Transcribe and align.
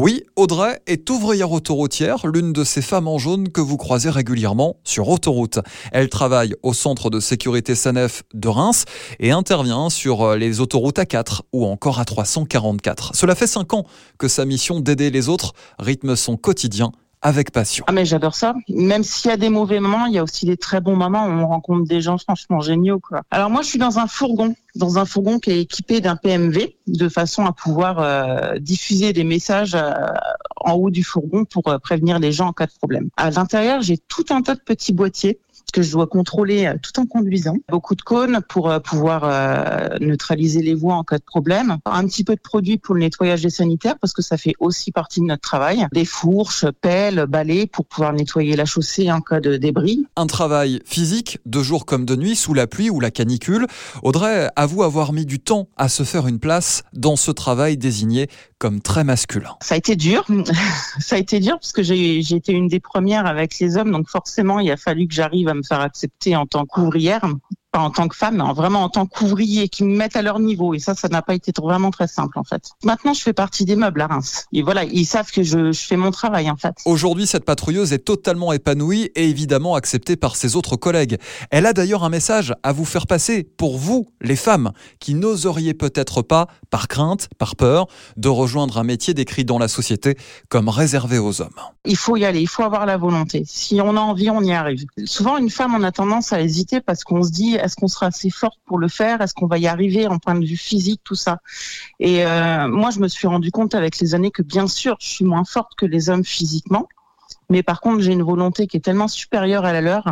Oui, 0.00 0.22
Audrey 0.36 0.80
est 0.86 1.10
ouvrière 1.10 1.50
autoroutière, 1.50 2.24
l'une 2.28 2.52
de 2.52 2.62
ces 2.62 2.82
femmes 2.82 3.08
en 3.08 3.18
jaune 3.18 3.48
que 3.48 3.60
vous 3.60 3.76
croisez 3.76 4.10
régulièrement 4.10 4.76
sur 4.84 5.08
autoroute. 5.08 5.58
Elle 5.90 6.08
travaille 6.08 6.54
au 6.62 6.72
centre 6.72 7.10
de 7.10 7.18
sécurité 7.18 7.74
SANEF 7.74 8.22
de 8.32 8.46
Reims 8.46 8.84
et 9.18 9.32
intervient 9.32 9.90
sur 9.90 10.36
les 10.36 10.60
autoroutes 10.60 11.00
A4 11.00 11.40
ou 11.52 11.66
encore 11.66 12.00
A344. 12.00 13.10
Cela 13.12 13.34
fait 13.34 13.48
5 13.48 13.74
ans 13.74 13.86
que 14.18 14.28
sa 14.28 14.44
mission 14.44 14.78
d'aider 14.78 15.10
les 15.10 15.28
autres 15.28 15.52
rythme 15.80 16.14
son 16.14 16.36
quotidien 16.36 16.92
avec 17.20 17.50
passion. 17.50 17.84
Ah 17.88 17.92
mais 17.92 18.04
j'adore 18.04 18.34
ça. 18.34 18.54
Même 18.68 19.02
s'il 19.02 19.30
y 19.30 19.34
a 19.34 19.36
des 19.36 19.48
mauvais 19.48 19.80
moments, 19.80 20.06
il 20.06 20.14
y 20.14 20.18
a 20.18 20.22
aussi 20.22 20.46
des 20.46 20.56
très 20.56 20.80
bons 20.80 20.96
moments 20.96 21.26
où 21.26 21.30
on 21.30 21.48
rencontre 21.48 21.88
des 21.88 22.00
gens 22.00 22.18
franchement 22.18 22.60
géniaux. 22.60 23.00
Alors 23.30 23.50
moi, 23.50 23.62
je 23.62 23.68
suis 23.68 23.78
dans 23.78 23.98
un 23.98 24.06
fourgon, 24.06 24.54
dans 24.78 24.98
un 24.98 25.04
fourgon 25.04 25.38
qui 25.38 25.50
est 25.50 25.60
équipé 25.60 26.00
d'un 26.00 26.16
PMV, 26.16 26.76
de 26.86 27.08
façon 27.08 27.44
à 27.44 27.52
pouvoir 27.52 27.98
euh, 27.98 28.58
diffuser 28.58 29.12
des 29.12 29.24
messages 29.24 29.74
euh, 29.74 29.92
en 30.56 30.72
haut 30.72 30.90
du 30.90 31.02
fourgon 31.02 31.44
pour 31.44 31.68
euh, 31.68 31.78
prévenir 31.78 32.18
les 32.18 32.32
gens 32.32 32.46
en 32.46 32.52
cas 32.52 32.66
de 32.66 32.72
problème. 32.78 33.08
À 33.16 33.30
l'intérieur, 33.30 33.82
j'ai 33.82 33.98
tout 33.98 34.24
un 34.30 34.40
tas 34.40 34.54
de 34.54 34.60
petits 34.60 34.92
boîtiers 34.92 35.40
que 35.70 35.82
je 35.82 35.92
dois 35.92 36.06
contrôler 36.06 36.72
tout 36.82 36.98
en 36.98 37.04
conduisant. 37.04 37.56
Beaucoup 37.68 37.94
de 37.94 38.00
cônes 38.00 38.40
pour 38.48 38.72
pouvoir 38.80 40.00
neutraliser 40.00 40.62
les 40.62 40.74
voies 40.74 40.94
en 40.94 41.04
cas 41.04 41.18
de 41.18 41.22
problème. 41.22 41.76
Un 41.84 42.06
petit 42.06 42.24
peu 42.24 42.34
de 42.34 42.40
produits 42.40 42.78
pour 42.78 42.94
le 42.94 43.02
nettoyage 43.02 43.42
des 43.42 43.50
sanitaires 43.50 43.96
parce 44.00 44.14
que 44.14 44.22
ça 44.22 44.38
fait 44.38 44.54
aussi 44.60 44.92
partie 44.92 45.20
de 45.20 45.26
notre 45.26 45.42
travail. 45.42 45.86
Des 45.92 46.06
fourches, 46.06 46.64
pelles, 46.80 47.26
balais 47.28 47.66
pour 47.66 47.84
pouvoir 47.84 48.14
nettoyer 48.14 48.56
la 48.56 48.64
chaussée 48.64 49.12
en 49.12 49.20
cas 49.20 49.40
de 49.40 49.58
débris. 49.58 50.06
Un 50.16 50.26
travail 50.26 50.80
physique, 50.86 51.38
de 51.44 51.62
jour 51.62 51.84
comme 51.84 52.06
de 52.06 52.16
nuit, 52.16 52.34
sous 52.34 52.54
la 52.54 52.66
pluie 52.66 52.88
ou 52.88 52.98
la 52.98 53.10
canicule. 53.10 53.66
Audrey 54.02 54.48
avoir 54.82 55.12
mis 55.12 55.26
du 55.26 55.40
temps 55.40 55.68
à 55.76 55.88
se 55.88 56.02
faire 56.02 56.26
une 56.26 56.38
place 56.38 56.82
dans 56.92 57.16
ce 57.16 57.30
travail 57.30 57.76
désigné 57.76 58.28
comme 58.58 58.80
très 58.80 59.04
masculin. 59.04 59.56
Ça 59.62 59.74
a 59.74 59.78
été 59.78 59.96
dur. 59.96 60.24
ça 61.00 61.16
a 61.16 61.18
été 61.18 61.40
dur 61.40 61.58
parce 61.60 61.72
que 61.72 61.82
j'ai 61.82 62.18
été 62.18 62.52
une 62.52 62.68
des 62.68 62.80
premières 62.80 63.26
avec 63.26 63.58
les 63.58 63.76
hommes, 63.76 63.90
donc 63.90 64.08
forcément 64.08 64.60
il 64.60 64.70
a 64.70 64.76
fallu 64.76 65.08
que 65.08 65.14
j'arrive 65.14 65.48
à 65.48 65.54
me 65.54 65.62
faire 65.62 65.80
accepter 65.80 66.36
en 66.36 66.46
tant 66.46 66.66
qu'ouvrière 66.66 67.24
pas 67.70 67.80
en 67.80 67.90
tant 67.90 68.08
que 68.08 68.16
femme, 68.16 68.36
mais 68.36 68.52
vraiment 68.54 68.82
en 68.82 68.88
tant 68.88 69.06
qu'ouvrier, 69.06 69.68
qui 69.68 69.84
me 69.84 69.94
mettent 69.96 70.16
à 70.16 70.22
leur 70.22 70.38
niveau. 70.38 70.74
Et 70.74 70.78
ça, 70.78 70.94
ça 70.94 71.08
n'a 71.08 71.22
pas 71.22 71.34
été 71.34 71.52
vraiment 71.60 71.90
très 71.90 72.08
simple, 72.08 72.38
en 72.38 72.44
fait. 72.44 72.70
Maintenant, 72.82 73.12
je 73.12 73.20
fais 73.20 73.32
partie 73.32 73.64
des 73.64 73.76
meubles 73.76 74.00
à 74.00 74.06
Reims. 74.06 74.46
Et 74.52 74.62
voilà, 74.62 74.84
ils 74.84 75.04
savent 75.04 75.30
que 75.30 75.42
je, 75.42 75.72
je 75.72 75.80
fais 75.80 75.96
mon 75.96 76.10
travail, 76.10 76.50
en 76.50 76.56
fait. 76.56 76.74
Aujourd'hui, 76.86 77.26
cette 77.26 77.44
patrouilleuse 77.44 77.92
est 77.92 77.98
totalement 77.98 78.52
épanouie 78.52 79.10
et 79.14 79.28
évidemment 79.28 79.74
acceptée 79.74 80.16
par 80.16 80.36
ses 80.36 80.56
autres 80.56 80.76
collègues. 80.76 81.18
Elle 81.50 81.66
a 81.66 81.72
d'ailleurs 81.72 82.04
un 82.04 82.08
message 82.08 82.54
à 82.62 82.72
vous 82.72 82.84
faire 82.84 83.06
passer 83.06 83.44
pour 83.44 83.76
vous, 83.76 84.06
les 84.20 84.36
femmes, 84.36 84.72
qui 84.98 85.14
n'oseriez 85.14 85.74
peut-être 85.74 86.22
pas, 86.22 86.46
par 86.70 86.88
crainte, 86.88 87.28
par 87.38 87.56
peur, 87.56 87.86
de 88.16 88.28
rejoindre 88.28 88.78
un 88.78 88.84
métier 88.84 89.14
décrit 89.14 89.44
dans 89.44 89.58
la 89.58 89.68
société 89.68 90.16
comme 90.48 90.68
réservé 90.68 91.18
aux 91.18 91.40
hommes. 91.42 91.48
Il 91.84 91.96
faut 91.96 92.16
y 92.16 92.24
aller, 92.24 92.40
il 92.40 92.48
faut 92.48 92.62
avoir 92.62 92.86
la 92.86 92.96
volonté. 92.96 93.42
Si 93.46 93.80
on 93.80 93.96
a 93.96 94.00
envie, 94.00 94.30
on 94.30 94.42
y 94.42 94.52
arrive. 94.52 94.84
Souvent, 95.04 95.36
une 95.36 95.50
femme, 95.50 95.74
on 95.74 95.82
a 95.82 95.92
tendance 95.92 96.32
à 96.32 96.40
hésiter 96.40 96.80
parce 96.80 97.04
qu'on 97.04 97.22
se 97.22 97.30
dit, 97.30 97.57
est-ce 97.58 97.76
qu'on 97.76 97.88
sera 97.88 98.06
assez 98.06 98.30
forte 98.30 98.58
pour 98.66 98.78
le 98.78 98.88
faire? 98.88 99.20
Est-ce 99.20 99.34
qu'on 99.34 99.46
va 99.46 99.58
y 99.58 99.66
arriver 99.66 100.06
en 100.06 100.18
point 100.18 100.34
de 100.34 100.44
vue 100.44 100.56
physique, 100.56 101.00
tout 101.04 101.14
ça? 101.14 101.38
Et 102.00 102.24
euh, 102.24 102.68
moi, 102.68 102.90
je 102.90 103.00
me 103.00 103.08
suis 103.08 103.26
rendu 103.26 103.50
compte 103.50 103.74
avec 103.74 103.98
les 103.98 104.14
années 104.14 104.30
que 104.30 104.42
bien 104.42 104.66
sûr, 104.66 104.96
je 105.00 105.08
suis 105.08 105.24
moins 105.24 105.44
forte 105.44 105.72
que 105.76 105.86
les 105.86 106.10
hommes 106.10 106.24
physiquement. 106.24 106.88
Mais 107.50 107.62
par 107.62 107.80
contre, 107.80 108.00
j'ai 108.00 108.12
une 108.12 108.22
volonté 108.22 108.66
qui 108.66 108.76
est 108.76 108.80
tellement 108.80 109.08
supérieure 109.08 109.64
à 109.64 109.72
la 109.72 109.80
leur 109.80 110.04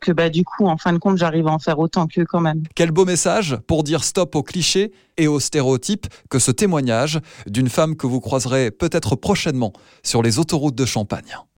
que 0.00 0.12
bah, 0.12 0.28
du 0.28 0.44
coup, 0.44 0.66
en 0.66 0.76
fin 0.76 0.92
de 0.92 0.98
compte, 0.98 1.16
j'arrive 1.16 1.46
à 1.48 1.50
en 1.50 1.58
faire 1.58 1.78
autant 1.78 2.06
qu'eux 2.06 2.26
quand 2.26 2.40
même. 2.40 2.62
Quel 2.74 2.90
beau 2.90 3.04
message 3.04 3.56
pour 3.66 3.82
dire 3.82 4.04
stop 4.04 4.34
aux 4.34 4.42
clichés 4.42 4.92
et 5.16 5.26
aux 5.26 5.40
stéréotypes 5.40 6.06
que 6.28 6.38
ce 6.38 6.50
témoignage 6.50 7.20
d'une 7.46 7.68
femme 7.68 7.96
que 7.96 8.06
vous 8.06 8.20
croiserez 8.20 8.70
peut-être 8.70 9.16
prochainement 9.16 9.72
sur 10.02 10.22
les 10.22 10.38
autoroutes 10.38 10.74
de 10.74 10.84
Champagne. 10.84 11.36